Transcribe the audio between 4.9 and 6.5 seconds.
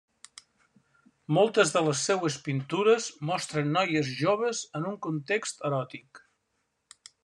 un context eròtic.